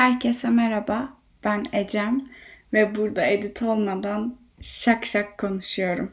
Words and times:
Herkese 0.00 0.48
merhaba. 0.48 1.12
Ben 1.44 1.66
Ecem 1.72 2.28
ve 2.72 2.94
burada 2.94 3.26
edit 3.26 3.62
olmadan 3.62 4.36
şak 4.60 5.06
şak 5.06 5.38
konuşuyorum. 5.38 6.10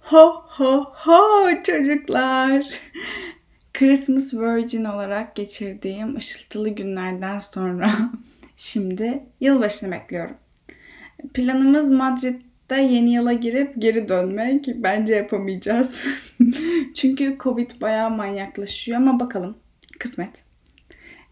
Ho 0.00 0.44
ho 0.46 0.92
ho 0.94 1.48
çocuklar. 1.64 2.80
Christmas 3.74 4.34
Virgin 4.34 4.84
olarak 4.84 5.36
geçirdiğim 5.36 6.16
ışıltılı 6.16 6.68
günlerden 6.68 7.38
sonra 7.38 7.90
şimdi 8.56 9.22
yılbaşını 9.40 9.90
bekliyorum. 9.92 10.36
Planımız 11.34 11.90
Madrid'de 11.90 12.76
yeni 12.76 13.12
yıla 13.12 13.32
girip 13.32 13.72
geri 13.78 14.08
dönmek. 14.08 14.66
Bence 14.66 15.14
yapamayacağız. 15.14 16.04
Çünkü 16.94 17.36
Covid 17.40 17.70
bayağı 17.80 18.10
manyaklaşıyor 18.10 18.98
ama 18.98 19.20
bakalım. 19.20 19.58
Kısmet. 19.98 20.53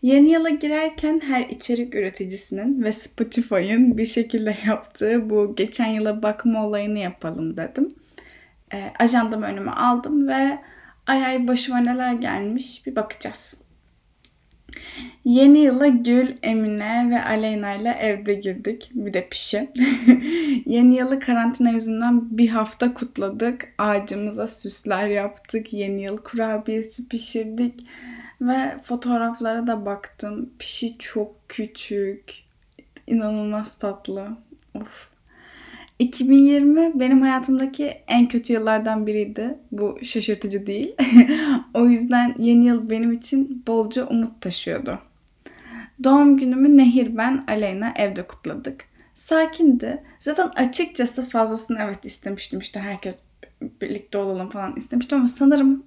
Yeni 0.03 0.31
yıla 0.31 0.49
girerken 0.49 1.21
her 1.27 1.49
içerik 1.49 1.95
üreticisinin 1.95 2.83
ve 2.83 2.93
Spotify'ın 2.93 3.99
bir 3.99 4.05
şekilde 4.05 4.57
yaptığı 4.67 5.31
bu 5.31 5.55
geçen 5.57 5.87
yıla 5.87 6.23
bakma 6.23 6.67
olayını 6.67 6.99
yapalım 6.99 7.57
dedim. 7.57 7.89
E, 8.75 8.93
ajandamı 8.99 9.47
önüme 9.47 9.71
aldım 9.71 10.29
ve 10.29 10.59
ay 11.07 11.27
ay 11.27 11.49
başıma 11.49 11.79
neler 11.79 12.13
gelmiş 12.13 12.87
bir 12.87 12.97
bakacağız. 12.97 13.63
Yeni 15.25 15.59
yıla 15.59 15.87
Gül, 15.87 16.37
Emine 16.43 17.11
ve 17.11 17.25
Aleyna 17.25 17.75
ile 17.75 17.91
evde 18.01 18.35
girdik. 18.35 18.91
Bir 18.95 19.13
de 19.13 19.29
pişi. 19.29 19.71
Yeni 20.67 20.97
yılı 20.97 21.21
karantina 21.21 21.71
yüzünden 21.71 22.39
bir 22.39 22.49
hafta 22.49 22.95
kutladık. 22.95 23.75
Ağacımıza 23.79 24.47
süsler 24.47 25.07
yaptık. 25.07 25.73
Yeni 25.73 26.03
yıl 26.03 26.19
kurabiyesi 26.19 27.09
pişirdik. 27.09 27.75
Ve 28.43 28.81
fotoğraflara 28.83 29.67
da 29.67 29.87
baktım. 29.87 30.51
Pişi 30.59 30.99
çok 30.99 31.49
küçük. 31.49 32.35
İnanılmaz 33.07 33.75
tatlı. 33.75 34.29
Of. 34.75 35.09
2020 35.99 37.01
benim 37.01 37.21
hayatımdaki 37.23 37.87
en 38.09 38.29
kötü 38.29 38.53
yıllardan 38.53 39.07
biriydi. 39.07 39.59
Bu 39.73 39.99
şaşırtıcı 40.03 40.67
değil. 40.67 40.97
o 41.75 41.89
yüzden 41.89 42.35
yeni 42.39 42.65
yıl 42.65 42.91
benim 42.91 43.13
için 43.13 43.63
bolca 43.67 44.07
umut 44.07 44.41
taşıyordu. 44.41 44.99
Doğum 46.05 46.37
günümü 46.37 46.77
Nehir 46.77 47.17
ben 47.17 47.45
Aleyna 47.49 47.93
evde 47.97 48.27
kutladık. 48.27 48.85
Sakindi. 49.15 50.03
Zaten 50.21 50.49
açıkçası 50.57 51.29
fazlasını 51.29 51.79
evet 51.83 52.07
istemiştim 52.07 52.59
işte 52.59 52.81
herkes 52.81 53.19
birlikte 53.81 54.19
olalım 54.19 54.51
falan 54.51 54.77
istemiştim 54.77 55.19
ama 55.19 55.29
sanırım 55.29 55.85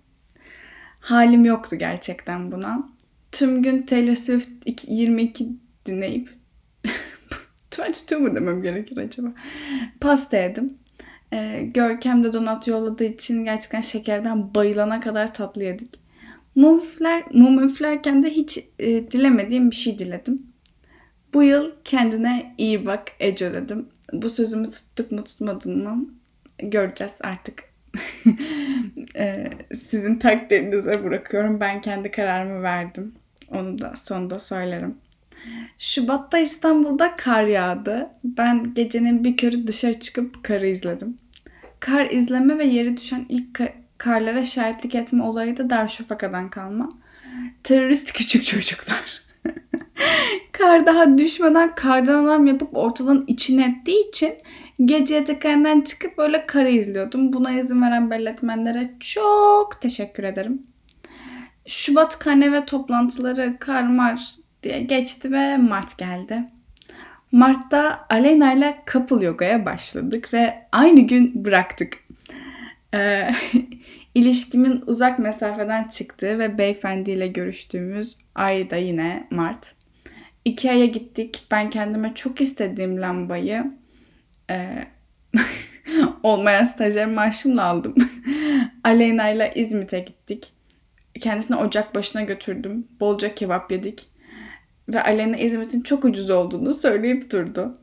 halim 1.06 1.46
yoktu 1.46 1.76
gerçekten 1.76 2.52
buna. 2.52 2.90
Tüm 3.32 3.64
gün 3.64 3.82
Taylor 3.82 4.16
Swift 4.16 4.50
22 4.88 5.50
dinleyip 5.86 6.30
22 7.78 8.16
mu 8.16 8.36
demem 8.36 8.62
gerekir 8.62 8.98
acaba? 8.98 9.28
Pasta 10.02 10.38
yedim. 10.38 10.78
Ee, 11.34 11.62
Görkem 11.74 12.24
de 12.24 12.34
donat 12.34 12.68
yolladığı 12.68 13.04
için 13.04 13.46
gerçekten 13.46 13.82
şekerden 13.82 14.56
bayılana 14.56 15.00
kadar 15.00 15.34
tatlı 15.34 15.64
yedik. 15.64 16.00
Mum, 16.56 16.78
üfler, 16.78 17.24
mum 17.34 17.64
üflerken 17.64 18.24
de 18.24 18.30
hiç 18.30 18.60
e, 18.80 19.12
dilemediğim 19.12 19.72
bir 19.72 19.76
şey 19.76 20.00
diledim. 20.00 20.48
Bu 21.34 21.44
yıl 21.44 21.72
kendine 21.84 22.56
iyi 22.58 22.86
bak 22.86 23.04
Ece 23.20 23.54
dedim. 23.54 23.88
Bu 24.14 24.30
sözümü 24.30 24.70
tuttuk 24.70 25.12
mu 25.12 25.24
tutmadım 25.24 25.84
mı 25.84 26.10
göreceğiz 26.60 27.18
artık. 27.22 27.64
e, 29.18 29.50
sizin 29.76 30.16
takdirinize 30.16 31.04
bırakıyorum. 31.04 31.60
Ben 31.60 31.82
kendi 31.82 32.12
kararımı 32.12 32.64
verdim. 32.64 33.16
Onu 33.52 33.82
da 33.82 33.94
sonunda 33.96 34.40
söylerim. 34.40 34.98
Şubat'ta 35.78 36.40
İstanbul'da 36.40 37.16
kar 37.16 37.44
yağdı. 37.44 38.10
Ben 38.24 38.74
gecenin 38.74 39.24
bir 39.24 39.38
körü 39.38 39.68
dışarı 39.68 40.00
çıkıp 40.00 40.44
karı 40.44 40.68
izledim. 40.68 41.18
Kar 41.80 42.10
izleme 42.10 42.58
ve 42.58 42.66
yere 42.66 42.98
düşen 42.98 43.26
ilk 43.30 43.56
ka- 43.56 43.74
karlara 43.98 44.44
şahitlik 44.44 44.96
etme 44.96 45.24
olayı 45.24 45.58
da 45.58 45.70
Darüşşafaka'dan 45.70 46.50
kalma. 46.50 46.90
Terörist 47.64 48.14
küçük 48.14 48.46
çocuklar. 48.46 49.22
kar 50.52 50.86
daha 50.86 51.18
düşmeden 51.18 51.76
kardan 51.76 52.24
adam 52.24 52.48
yapıp 52.48 52.78
ortalığın 52.78 53.26
içine 53.28 53.66
ettiği 53.66 54.10
için 54.10 54.34
gece 54.86 55.16
yatakhaneden 55.16 55.82
çıkıp 55.82 56.18
böyle 56.18 56.46
karı 56.46 56.70
izliyordum. 56.70 57.34
Buna 57.34 57.52
izin 57.52 57.82
veren 57.82 58.12
belletmenlere 58.12 58.92
çok 59.00 59.82
teşekkür 59.82 60.24
ederim. 60.24 60.64
Şubat 61.68 62.20
karne 62.20 62.52
ve 62.52 62.66
toplantıları 62.66 63.58
karmar 63.60 64.36
diye 64.64 64.80
geçti 64.80 65.32
ve 65.32 65.58
Mart 65.58 65.98
geldi. 65.98 66.44
Mart'ta 67.32 68.06
Aleyna 68.10 68.54
ile 68.54 68.84
couple 68.92 69.26
yogaya 69.26 69.66
başladık 69.66 70.34
ve 70.34 70.68
aynı 70.72 71.02
gün 71.02 71.46
bıraktık. 71.46 71.94
Ee, 72.94 73.30
ilişkimin 74.16 74.84
uzak 74.88 75.20
mesafeden 75.20 75.84
çıktığı 75.84 76.40
ve 76.40 76.58
beyefendiyle 76.58 77.28
görüştüğümüz 77.28 78.18
ay 78.36 78.70
da 78.70 78.76
yine 78.76 79.28
Mart. 79.32 79.76
Ikea'ya 80.46 80.86
gittik. 80.86 81.48
Ben 81.52 81.70
kendime 81.70 82.12
çok 82.16 82.42
istediğim 82.42 83.02
lambayı 83.02 83.72
e, 84.52 84.86
olmayan 86.24 86.64
stajyer 86.64 87.08
maaşımla 87.08 87.64
aldım. 87.64 87.96
Aleyna 88.84 89.30
ile 89.30 89.52
İzmit'e 89.56 90.00
gittik. 90.00 90.54
Kendisini 91.20 91.58
ocak 91.58 91.96
başına 91.96 92.22
götürdüm. 92.22 92.88
Bolca 93.00 93.36
kebap 93.36 93.72
yedik. 93.72 94.08
Ve 94.90 95.04
Aleyna 95.04 95.38
İzmit'in 95.38 95.82
çok 95.82 96.06
ucuz 96.06 96.30
olduğunu 96.30 96.74
söyleyip 96.74 97.32
durdu. 97.32 97.74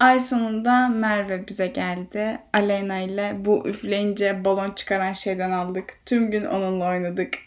Ay 0.00 0.20
sonunda 0.20 0.88
Merve 0.88 1.48
bize 1.48 1.66
geldi. 1.66 2.38
Aleyna 2.52 2.98
ile 2.98 3.36
bu 3.38 3.68
üfleyince 3.68 4.44
balon 4.44 4.70
çıkaran 4.70 5.12
şeyden 5.12 5.50
aldık. 5.50 5.84
Tüm 6.06 6.30
gün 6.30 6.44
onunla 6.44 6.88
oynadık. 6.88 7.38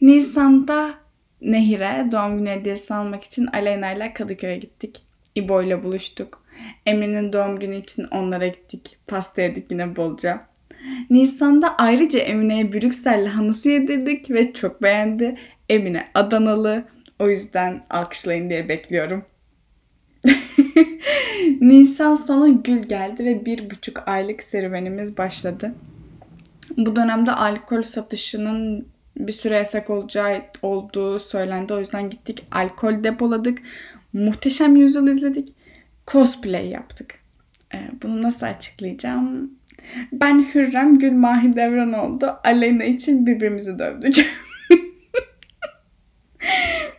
Nisan'da 0.00 0.94
Nehir'e 1.40 2.08
doğum 2.12 2.38
günü 2.38 2.50
hediyesi 2.50 2.94
almak 2.94 3.24
için 3.24 3.46
Aleyna 3.46 3.92
ile 3.92 4.12
Kadıköy'e 4.12 4.56
gittik. 4.56 5.02
İbo 5.34 5.62
ile 5.62 5.84
buluştuk. 5.84 6.45
Emre'nin 6.86 7.32
doğum 7.32 7.58
günü 7.58 7.76
için 7.76 8.04
onlara 8.04 8.46
gittik. 8.46 8.98
Pasta 9.06 9.42
yedik 9.42 9.70
yine 9.70 9.96
bolca. 9.96 10.40
Nisan'da 11.10 11.76
ayrıca 11.76 12.18
Emine'ye 12.18 12.72
Brüksel 12.72 13.24
lahanası 13.24 13.68
yedirdik 13.68 14.30
ve 14.30 14.52
çok 14.52 14.82
beğendi. 14.82 15.38
Emine 15.68 16.08
Adanalı. 16.14 16.84
O 17.18 17.28
yüzden 17.28 17.84
alkışlayın 17.90 18.50
diye 18.50 18.68
bekliyorum. 18.68 19.24
Nisan 21.60 22.14
sonu 22.14 22.62
Gül 22.62 22.82
geldi 22.82 23.24
ve 23.24 23.46
bir 23.46 23.70
buçuk 23.70 24.08
aylık 24.08 24.42
serüvenimiz 24.42 25.18
başladı. 25.18 25.74
Bu 26.76 26.96
dönemde 26.96 27.32
alkol 27.32 27.82
satışının 27.82 28.86
bir 29.16 29.32
süre 29.32 29.56
yasak 29.56 29.90
olacağı 29.90 30.42
olduğu 30.62 31.18
söylendi. 31.18 31.74
O 31.74 31.78
yüzden 31.78 32.10
gittik 32.10 32.44
alkol 32.50 33.04
depoladık. 33.04 33.58
Muhteşem 34.12 34.76
Yüzyıl 34.76 35.08
izledik. 35.08 35.48
Cosplay 36.06 36.68
yaptık. 36.68 37.14
Ee, 37.74 37.90
bunu 38.02 38.22
nasıl 38.22 38.46
açıklayacağım? 38.46 39.50
Ben 40.12 40.46
Hürrem 40.54 40.98
Gül 40.98 41.12
Mahidevran 41.12 41.92
oldu. 41.92 42.40
Aleyna 42.44 42.84
için 42.84 43.26
birbirimizi 43.26 43.78
dövdük. 43.78 44.16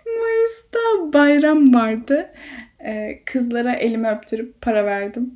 Mayıs'ta 0.05 0.79
bayram 1.13 1.73
vardı. 1.73 2.33
Ee, 2.85 3.21
kızlara 3.25 3.73
elimi 3.73 4.07
öptürüp 4.07 4.61
para 4.61 4.85
verdim. 4.85 5.33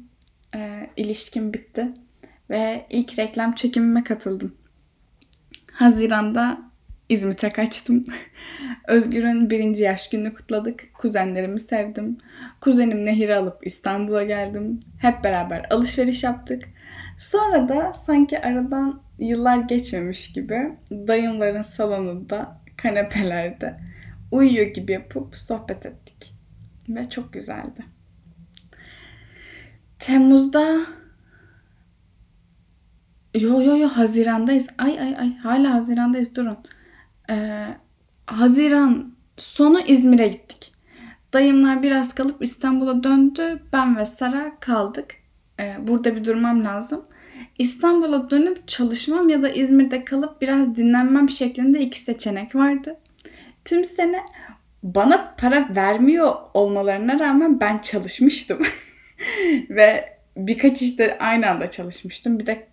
Ee, 0.55 0.89
ilişkim 0.97 1.53
bitti. 1.53 1.87
Ve 2.49 2.85
ilk 2.89 3.19
reklam 3.19 3.55
çekimime 3.55 4.03
katıldım. 4.03 4.55
Haziran'da 5.71 6.70
İzmit'e 7.11 7.49
kaçtım. 7.51 8.03
Özgür'ün 8.87 9.49
birinci 9.49 9.83
yaş 9.83 10.09
gününü 10.09 10.33
kutladık. 10.33 10.93
Kuzenlerimi 10.93 11.59
sevdim. 11.59 12.17
Kuzenim 12.61 13.05
Nehir'i 13.05 13.35
alıp 13.35 13.67
İstanbul'a 13.67 14.23
geldim. 14.23 14.79
Hep 14.97 15.23
beraber 15.23 15.65
alışveriş 15.69 16.23
yaptık. 16.23 16.63
Sonra 17.17 17.69
da 17.69 17.93
sanki 17.93 18.39
aradan 18.39 19.01
yıllar 19.19 19.57
geçmemiş 19.57 20.33
gibi 20.33 20.77
dayımların 20.91 21.61
salonunda, 21.61 22.61
kanepelerde 22.77 23.79
uyuyor 24.31 24.67
gibi 24.67 24.91
yapıp 24.91 25.37
sohbet 25.37 25.85
ettik. 25.85 26.33
Ve 26.89 27.09
çok 27.09 27.33
güzeldi. 27.33 27.85
Temmuz'da 29.99 30.79
Yo 33.39 33.61
yo 33.61 33.77
yo 33.77 33.89
Haziran'dayız. 33.89 34.69
Ay 34.77 34.99
ay 34.99 35.15
ay 35.17 35.37
hala 35.37 35.73
Haziran'dayız 35.73 36.35
durun. 36.35 36.57
Ee, 37.31 37.67
Haziran 38.27 39.15
sonu 39.37 39.81
İzmir'e 39.81 40.27
gittik. 40.27 40.73
Dayımlar 41.33 41.83
biraz 41.83 42.15
kalıp 42.15 42.43
İstanbul'a 42.43 43.03
döndü. 43.03 43.63
Ben 43.73 43.97
ve 43.97 44.05
Sara 44.05 44.59
kaldık. 44.59 45.15
Ee, 45.59 45.75
burada 45.79 46.15
bir 46.15 46.25
durmam 46.25 46.65
lazım. 46.65 47.05
İstanbul'a 47.57 48.29
dönüp 48.29 48.67
çalışmam 48.67 49.29
ya 49.29 49.41
da 49.41 49.49
İzmir'de 49.49 50.05
kalıp 50.05 50.41
biraz 50.41 50.75
dinlenmem 50.75 51.29
şeklinde 51.29 51.79
iki 51.79 51.99
seçenek 51.99 52.55
vardı. 52.55 52.99
Tüm 53.65 53.85
sene 53.85 54.19
bana 54.83 55.35
para 55.37 55.69
vermiyor 55.75 56.35
olmalarına 56.53 57.19
rağmen 57.19 57.59
ben 57.59 57.77
çalışmıştım. 57.77 58.59
Ve 59.69 60.17
birkaç 60.37 60.81
işte 60.81 61.17
aynı 61.19 61.49
anda 61.49 61.69
çalışmıştım. 61.69 62.39
Bir 62.39 62.45
de 62.45 62.67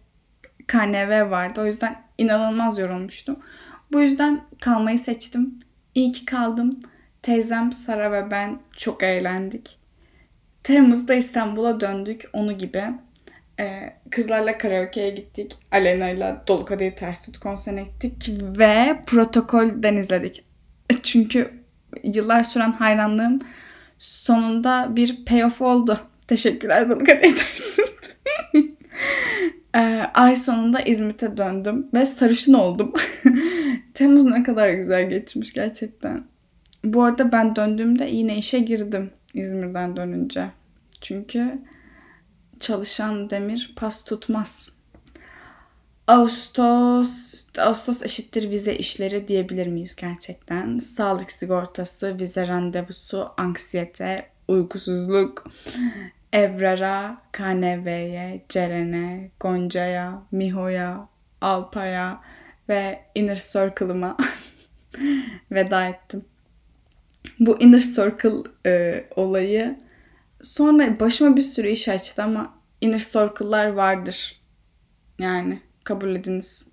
KNV 0.69 1.31
vardı. 1.31 1.61
O 1.61 1.67
yüzden 1.67 2.03
inanılmaz 2.19 2.79
yorulmuştum. 2.79 3.37
Bu 3.93 4.01
yüzden 4.01 4.41
kalmayı 4.61 4.99
seçtim. 4.99 5.59
İyi 5.95 6.13
ki 6.13 6.25
kaldım. 6.25 6.81
Teyzem 7.23 7.73
Sara 7.73 8.13
ve 8.13 8.31
ben 8.31 8.61
çok 8.77 9.03
eğlendik. 9.03 9.79
Temmuz'da 10.63 11.15
İstanbul'a 11.15 11.81
döndük. 11.81 12.25
Onu 12.33 12.59
gibi. 12.59 12.85
Ee, 13.61 13.93
kızlarla 14.11 14.59
karaoke'ye 14.59 15.11
gittik. 15.11 15.57
Alena 15.73 16.09
ile 16.09 16.37
Dolu 16.49 16.65
Kadehi 16.65 16.95
Ters 16.95 17.27
Tut 17.27 17.39
konserine 17.39 17.83
gittik. 17.83 18.31
Ve 18.43 19.01
Protokol'den 19.07 19.97
izledik. 19.97 20.45
Çünkü 21.03 21.51
yıllar 22.05 22.43
süren 22.43 22.73
hayranlığım 22.73 23.41
sonunda 23.99 24.97
bir 24.97 25.25
payoff 25.25 25.63
oldu. 25.63 26.01
Teşekkürler 26.27 26.91
Dolu 26.91 26.99
Kadehi 26.99 27.35
Ters 27.35 27.77
Tut. 27.77 28.17
ee, 29.77 29.81
ay 30.15 30.37
sonunda 30.37 30.81
İzmit'e 30.81 31.37
döndüm 31.37 31.89
ve 31.95 32.07
sarışın 32.07 32.55
oldum. 32.55 32.93
Temmuz 33.99 34.25
ne 34.25 34.43
kadar 34.43 34.71
güzel 34.71 35.09
geçmiş 35.09 35.53
gerçekten. 35.53 36.25
Bu 36.85 37.03
arada 37.03 37.33
ben 37.33 37.57
döndüğümde 37.57 38.05
yine 38.05 38.37
işe 38.37 38.59
girdim 38.59 39.11
İzmir'den 39.35 39.97
dönünce. 39.97 40.51
Çünkü 41.01 41.59
çalışan 42.61 43.31
demir 43.31 43.75
pas 43.77 44.05
tutmaz. 44.05 44.73
Ağustos, 46.07 47.45
Ağustos 47.59 48.03
eşittir 48.03 48.51
vize 48.51 48.75
işleri 48.75 49.29
diyebilir 49.29 49.67
miyiz 49.67 49.97
gerçekten? 49.97 50.79
Sağlık 50.79 51.31
sigortası, 51.31 52.19
vize 52.21 52.47
randevusu, 52.47 53.29
anksiyete, 53.37 54.27
uykusuzluk, 54.49 55.45
Ebrar'a, 56.35 57.23
KNV'ye, 57.33 58.45
Ceren'e, 58.49 59.31
Gonca'ya, 59.41 60.23
Miho'ya, 60.33 61.09
Alpa'ya 61.41 62.21
ve 62.69 63.05
Inner 63.15 63.37
Circle'ıma 63.37 64.17
veda 65.51 65.87
ettim. 65.87 66.25
Bu 67.41 67.61
Inner 67.61 67.79
Circle 67.79 68.51
e, 68.67 69.05
olayı 69.17 69.77
sonra 70.43 71.01
başıma 71.01 71.37
bir 71.37 71.43
sürü 71.43 71.69
iş 71.69 71.89
açtı 71.89 72.23
ama 72.23 72.55
Inner 72.81 72.99
Circle'lar 72.99 73.67
vardır. 73.67 74.41
Yani 75.19 75.61
kabul 75.85 76.17
ediniz. 76.17 76.69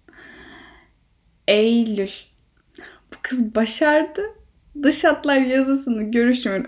Eylül. 1.48 2.12
Bu 3.12 3.16
kız 3.22 3.56
başardı. 3.56 4.22
Dış 4.84 5.04
hatlar 5.04 5.38
yazısını 5.38 6.12
görüşümün 6.12 6.68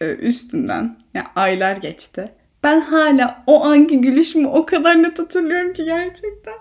e, 0.00 0.14
üstünden 0.14 0.98
yani 1.14 1.26
aylar 1.36 1.76
geçti. 1.76 2.32
Ben 2.64 2.80
hala 2.80 3.44
o 3.46 3.64
anki 3.64 4.00
gülüşümü 4.00 4.46
o 4.46 4.66
kadar 4.66 5.02
net 5.02 5.18
hatırlıyorum 5.18 5.72
ki 5.72 5.84
gerçekten. 5.84 6.54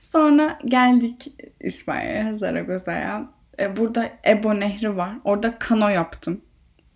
Sonra 0.00 0.58
geldik 0.64 1.32
İspanya'ya, 1.60 2.34
Zaragoza'ya. 2.34 3.30
E, 3.58 3.76
burada 3.76 4.12
Ebo 4.26 4.60
Nehri 4.60 4.96
var. 4.96 5.12
Orada 5.24 5.58
kano 5.58 5.88
yaptım. 5.88 6.40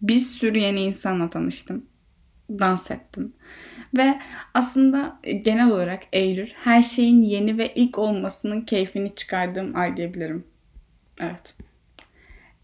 Bir 0.02 0.18
sürü 0.18 0.58
yeni 0.58 0.80
insanla 0.80 1.30
tanıştım. 1.30 1.86
Dans 2.50 2.90
ettim. 2.90 3.32
Ve 3.96 4.18
aslında 4.54 5.20
genel 5.44 5.70
olarak 5.70 6.02
Eylül 6.12 6.48
her 6.54 6.82
şeyin 6.82 7.22
yeni 7.22 7.58
ve 7.58 7.74
ilk 7.74 7.98
olmasının 7.98 8.60
keyfini 8.60 9.14
çıkardığım 9.14 9.76
ay 9.76 9.96
diyebilirim. 9.96 10.44
Evet. 11.20 11.54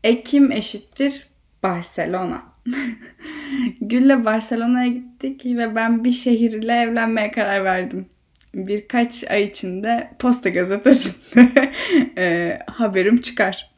Ekim 0.05 0.53
eşittir 0.53 1.27
Barcelona. 1.63 2.43
Gül'le 3.81 4.25
Barcelona'ya 4.25 4.87
gittik 4.87 5.47
ve 5.47 5.75
ben 5.75 6.05
bir 6.05 6.11
şehirle 6.11 6.73
evlenmeye 6.73 7.31
karar 7.31 7.65
verdim. 7.65 8.09
Birkaç 8.55 9.31
ay 9.31 9.44
içinde 9.44 10.11
Posta 10.19 10.49
Gazetesi'nde 10.49 11.73
e, 12.19 12.58
haberim 12.67 13.20
çıkar. 13.20 13.70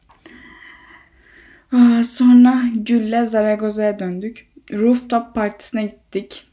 Sonra 2.03 2.63
Gül'le 2.75 3.25
Zaragoza'ya 3.25 3.99
döndük. 3.99 4.47
Rooftop 4.73 5.35
partisine 5.35 5.83
gittik. 5.83 6.47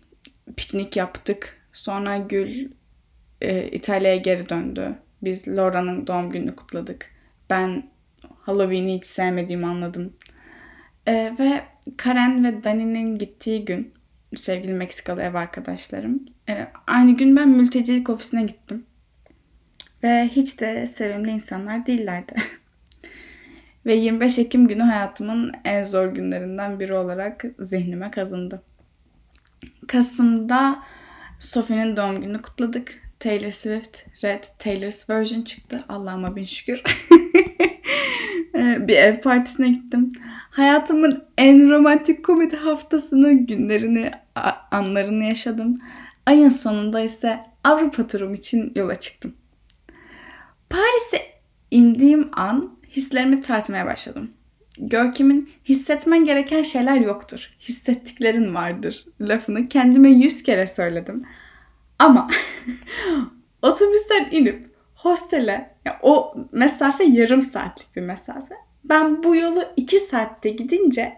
Piknik 0.56 0.96
yaptık. 0.96 1.60
Sonra 1.72 2.16
Gül 2.16 2.68
e, 3.40 3.68
İtalya'ya 3.68 4.16
geri 4.16 4.48
döndü. 4.48 4.94
Biz 5.22 5.48
Laura'nın 5.48 6.06
doğum 6.06 6.30
gününü 6.30 6.56
kutladık. 6.56 7.10
Ben 7.50 7.90
Halloween'i 8.40 8.96
hiç 8.96 9.04
sevmediğimi 9.04 9.66
anladım. 9.66 10.12
E, 11.06 11.34
ve 11.38 11.62
Karen 11.96 12.44
ve 12.44 12.64
Dani'nin 12.64 13.18
gittiği 13.18 13.64
gün 13.64 13.92
sevgili 14.36 14.72
Meksikalı 14.72 15.22
ev 15.22 15.34
arkadaşlarım. 15.34 16.24
E, 16.48 16.66
aynı 16.86 17.16
gün 17.16 17.36
ben 17.36 17.48
mültecilik 17.48 18.10
ofisine 18.10 18.42
gittim. 18.42 18.86
Ve 20.02 20.28
hiç 20.28 20.60
de 20.60 20.86
sevimli 20.86 21.30
insanlar 21.30 21.86
değillerdi. 21.86 22.34
ve 23.86 23.94
25 23.94 24.38
Ekim 24.38 24.68
günü 24.68 24.82
hayatımın 24.82 25.52
en 25.64 25.82
zor 25.82 26.06
günlerinden 26.06 26.80
biri 26.80 26.94
olarak 26.94 27.44
zihnime 27.58 28.10
kazındı. 28.10 28.62
Kasım'da 29.88 30.82
Sophie'nin 31.38 31.96
doğum 31.96 32.20
gününü 32.20 32.42
kutladık. 32.42 33.00
Taylor 33.20 33.50
Swift 33.50 34.24
Red 34.24 34.44
Taylor's 34.58 35.10
Version 35.10 35.42
çıktı. 35.42 35.84
Allah'ıma 35.88 36.36
bin 36.36 36.44
şükür. 36.44 36.82
bir 38.54 38.96
ev 38.96 39.20
partisine 39.20 39.68
gittim. 39.68 40.12
Hayatımın 40.60 41.24
en 41.38 41.70
romantik 41.70 42.24
komedi 42.24 42.56
haftasını, 42.56 43.32
günlerini, 43.32 44.10
anlarını 44.70 45.24
yaşadım. 45.24 45.78
Ayın 46.26 46.48
sonunda 46.48 47.00
ise 47.00 47.40
Avrupa 47.64 48.06
turum 48.06 48.34
için 48.34 48.72
yola 48.74 48.94
çıktım. 48.94 49.34
Paris'e 50.70 51.18
indiğim 51.70 52.30
an 52.32 52.78
hislerimi 52.90 53.40
tartmaya 53.40 53.86
başladım. 53.86 54.30
Görkem'in 54.78 55.50
hissetmen 55.64 56.24
gereken 56.24 56.62
şeyler 56.62 56.96
yoktur. 56.96 57.50
Hissettiklerin 57.60 58.54
vardır 58.54 59.04
lafını 59.20 59.68
kendime 59.68 60.10
yüz 60.10 60.42
kere 60.42 60.66
söyledim. 60.66 61.22
Ama 61.98 62.30
otobüsten 63.62 64.28
inip 64.30 64.70
hostele 64.94 65.76
ya 65.84 65.98
o 66.02 66.34
mesafe 66.52 67.04
yarım 67.04 67.42
saatlik 67.42 67.96
bir 67.96 68.02
mesafe. 68.02 68.69
Ben 68.84 69.22
bu 69.22 69.36
yolu 69.36 69.64
iki 69.76 69.98
saatte 69.98 70.50
gidince 70.50 71.16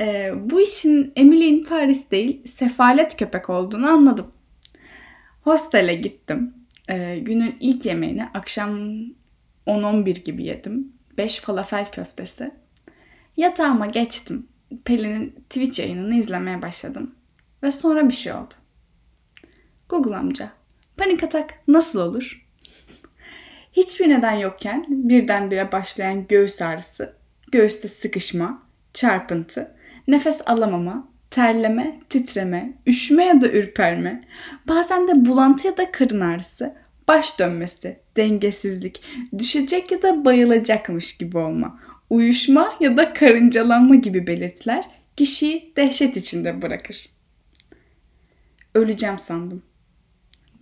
e, 0.00 0.32
bu 0.50 0.60
işin 0.60 1.12
Emily 1.16 1.48
in 1.48 1.64
Paris 1.64 2.10
değil 2.10 2.46
sefalet 2.46 3.16
köpek 3.16 3.50
olduğunu 3.50 3.88
anladım. 3.88 4.30
Hostele 5.42 5.94
gittim. 5.94 6.54
E, 6.88 7.18
günün 7.18 7.56
ilk 7.60 7.86
yemeğini 7.86 8.24
akşam 8.24 8.70
10-11 9.66 10.24
gibi 10.24 10.44
yedim. 10.44 10.92
5 11.18 11.40
falafel 11.40 11.90
köftesi. 11.90 12.50
Yatağıma 13.36 13.86
geçtim. 13.86 14.48
Pelin'in 14.84 15.30
Twitch 15.30 15.80
yayınını 15.80 16.14
izlemeye 16.14 16.62
başladım. 16.62 17.14
Ve 17.62 17.70
sonra 17.70 18.08
bir 18.08 18.14
şey 18.14 18.32
oldu. 18.32 18.54
Google 19.88 20.16
amca, 20.16 20.50
panik 20.96 21.22
atak 21.22 21.54
nasıl 21.68 22.00
olur? 22.00 22.43
Hiçbir 23.76 24.08
neden 24.08 24.32
yokken 24.32 24.84
birdenbire 24.88 25.72
başlayan 25.72 26.26
göğüs 26.26 26.62
ağrısı, 26.62 27.16
göğüste 27.52 27.88
sıkışma, 27.88 28.62
çarpıntı, 28.92 29.74
nefes 30.08 30.42
alamama, 30.46 31.08
terleme, 31.30 32.00
titreme, 32.10 32.78
üşüme 32.86 33.24
ya 33.24 33.40
da 33.40 33.48
ürperme, 33.48 34.24
bazen 34.68 35.08
de 35.08 35.24
bulantı 35.24 35.66
ya 35.66 35.76
da 35.76 35.90
karın 35.92 36.20
ağrısı, 36.20 36.74
baş 37.08 37.38
dönmesi, 37.38 37.98
dengesizlik, 38.16 39.02
düşecek 39.38 39.92
ya 39.92 40.02
da 40.02 40.24
bayılacakmış 40.24 41.16
gibi 41.16 41.38
olma, 41.38 41.80
uyuşma 42.10 42.76
ya 42.80 42.96
da 42.96 43.12
karıncalanma 43.12 43.94
gibi 43.94 44.26
belirtiler 44.26 44.84
kişiyi 45.16 45.72
dehşet 45.76 46.16
içinde 46.16 46.62
bırakır. 46.62 47.08
Öleceğim 48.74 49.18
sandım. 49.18 49.62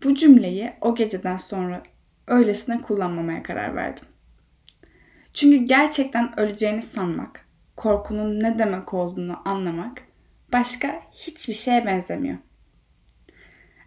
Bu 0.04 0.14
cümleyi 0.14 0.72
o 0.80 0.94
geceden 0.94 1.36
sonra 1.36 1.82
öylesine 2.32 2.80
kullanmamaya 2.80 3.42
karar 3.42 3.76
verdim. 3.76 4.04
Çünkü 5.34 5.56
gerçekten 5.56 6.40
öleceğini 6.40 6.82
sanmak, 6.82 7.46
korkunun 7.76 8.40
ne 8.40 8.58
demek 8.58 8.94
olduğunu 8.94 9.48
anlamak 9.48 10.02
başka 10.52 11.02
hiçbir 11.12 11.54
şeye 11.54 11.86
benzemiyor. 11.86 12.38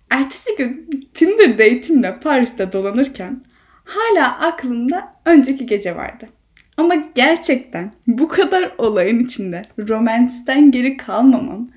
Ertesi 0.09 0.55
gün 0.57 0.89
Tinder 1.13 1.53
date'imle 1.53 2.19
Paris'te 2.19 2.71
dolanırken 2.71 3.45
hala 3.83 4.39
aklımda 4.39 5.13
önceki 5.25 5.65
gece 5.65 5.95
vardı. 5.95 6.29
Ama 6.77 6.95
gerçekten 6.95 7.91
bu 8.07 8.27
kadar 8.27 8.75
olayın 8.77 9.19
içinde 9.19 9.65
romansten 9.89 10.71
geri 10.71 10.97
kalmamam 10.97 11.69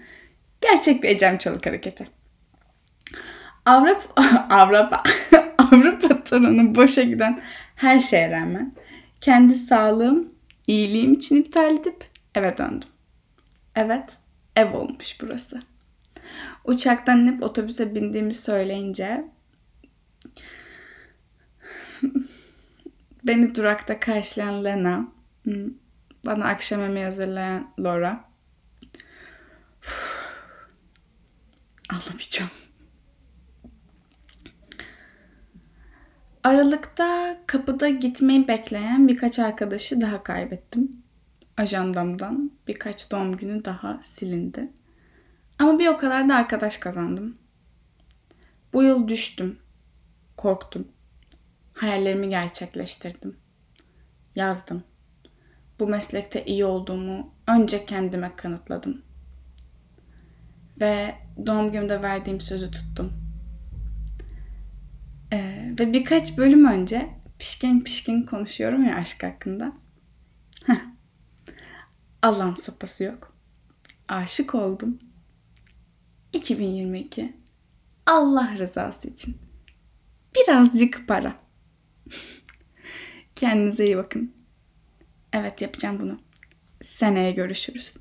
gerçek 0.60 1.02
bir 1.02 1.08
Ecem 1.08 1.38
Çalık 1.38 1.66
hareketi. 1.66 2.08
Avrupa, 3.64 4.22
Avrupa, 4.50 5.02
Avrupa 5.72 6.25
turunu 6.25 6.75
boşa 6.75 7.02
giden 7.02 7.40
her 7.75 8.00
şeye 8.00 8.30
rağmen 8.30 8.75
kendi 9.20 9.54
sağlığım, 9.54 10.32
iyiliğim 10.66 11.12
için 11.14 11.37
iptal 11.37 11.76
edip 11.76 12.04
eve 12.34 12.58
döndüm. 12.58 12.88
Evet, 13.75 14.10
ev 14.56 14.76
olmuş 14.76 15.20
burası. 15.20 15.62
Uçaktan 16.64 17.18
inip 17.18 17.42
otobüse 17.42 17.94
bindiğimi 17.94 18.32
söyleyince 18.32 19.25
beni 23.25 23.54
durakta 23.54 24.00
karşılayan 24.00 24.64
Lena, 24.64 25.08
bana 26.26 26.44
akşam 26.44 26.80
yemeği 26.80 27.04
hazırlayan 27.04 27.70
Laura. 27.78 28.25
Ağlamayacağım. 31.90 32.50
Aralıkta 36.49 37.37
kapıda 37.47 37.88
gitmeyi 37.88 38.49
bekleyen 38.49 39.09
birkaç 39.09 39.38
arkadaşı 39.38 40.00
daha 40.00 40.23
kaybettim. 40.23 40.90
Ajandamdan 41.57 42.52
birkaç 42.69 43.11
doğum 43.11 43.37
günü 43.37 43.64
daha 43.64 44.00
silindi. 44.02 44.73
Ama 45.59 45.78
bir 45.78 45.88
o 45.88 45.97
kadar 45.97 46.28
da 46.28 46.35
arkadaş 46.35 46.78
kazandım. 46.78 47.35
Bu 48.73 48.83
yıl 48.83 49.09
düştüm. 49.09 49.59
Korktum. 50.37 50.88
Hayallerimi 51.73 52.28
gerçekleştirdim. 52.28 53.37
Yazdım. 54.35 54.83
Bu 55.81 55.88
meslekte 55.88 56.45
iyi 56.45 56.64
olduğumu 56.64 57.35
önce 57.47 57.87
kendime 57.87 58.37
kanıtladım. 58.37 59.02
Ve 60.81 61.14
doğum 61.47 61.73
günümde 61.73 62.02
verdiğim 62.02 62.40
sözü 62.40 62.71
tuttum. 62.71 63.27
Ee, 65.32 65.75
ve 65.78 65.92
birkaç 65.92 66.38
bölüm 66.38 66.64
önce 66.64 67.08
pişkin 67.38 67.80
pişkin 67.80 68.23
konuşuyorum 68.23 68.85
ya 68.85 68.97
aşk 68.97 69.23
hakkında. 69.23 69.73
Allah'ın 72.23 72.54
sopası 72.54 73.04
yok. 73.04 73.37
Aşık 74.08 74.54
oldum. 74.54 74.99
2022. 76.32 77.37
Allah 78.06 78.54
rızası 78.58 79.08
için. 79.08 79.38
Birazcık 80.37 81.08
para. 81.08 81.37
Kendinize 83.37 83.87
iyi 83.87 83.97
bakın. 83.97 84.35
Evet 85.32 85.62
yapacağım 85.62 86.00
bunu. 86.00 86.20
Seneye 86.80 87.32
görüşürüz. 87.32 87.97